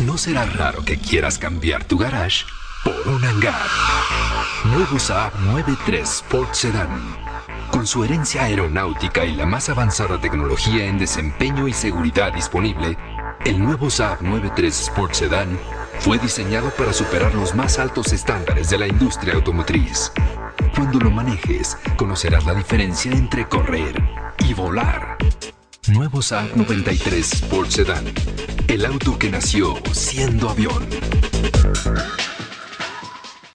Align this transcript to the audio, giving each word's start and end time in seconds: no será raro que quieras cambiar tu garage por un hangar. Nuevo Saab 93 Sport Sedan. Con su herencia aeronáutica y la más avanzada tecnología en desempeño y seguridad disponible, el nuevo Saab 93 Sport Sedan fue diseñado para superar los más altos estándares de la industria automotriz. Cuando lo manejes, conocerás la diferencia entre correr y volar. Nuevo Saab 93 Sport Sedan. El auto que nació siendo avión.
no 0.00 0.16
será 0.16 0.46
raro 0.46 0.82
que 0.84 0.98
quieras 0.98 1.38
cambiar 1.38 1.84
tu 1.84 1.98
garage 1.98 2.44
por 2.84 3.06
un 3.06 3.22
hangar. 3.24 3.66
Nuevo 4.64 4.98
Saab 4.98 5.38
93 5.40 6.08
Sport 6.08 6.54
Sedan. 6.54 6.88
Con 7.70 7.86
su 7.86 8.04
herencia 8.04 8.44
aeronáutica 8.44 9.24
y 9.24 9.34
la 9.34 9.46
más 9.46 9.68
avanzada 9.68 10.20
tecnología 10.20 10.86
en 10.86 10.98
desempeño 10.98 11.68
y 11.68 11.72
seguridad 11.72 12.32
disponible, 12.32 12.96
el 13.44 13.62
nuevo 13.62 13.90
Saab 13.90 14.22
93 14.22 14.80
Sport 14.80 15.14
Sedan 15.14 15.58
fue 15.98 16.18
diseñado 16.18 16.70
para 16.70 16.92
superar 16.92 17.34
los 17.34 17.54
más 17.54 17.78
altos 17.78 18.12
estándares 18.12 18.70
de 18.70 18.78
la 18.78 18.86
industria 18.86 19.34
automotriz. 19.34 20.12
Cuando 20.74 20.98
lo 20.98 21.10
manejes, 21.10 21.76
conocerás 21.96 22.46
la 22.46 22.54
diferencia 22.54 23.12
entre 23.12 23.46
correr 23.46 24.02
y 24.38 24.54
volar. 24.54 25.18
Nuevo 25.88 26.22
Saab 26.22 26.56
93 26.56 27.32
Sport 27.32 27.70
Sedan. 27.70 28.04
El 28.70 28.86
auto 28.86 29.18
que 29.18 29.28
nació 29.28 29.74
siendo 29.92 30.48
avión. 30.48 30.86